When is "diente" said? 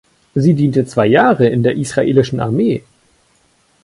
0.55-0.87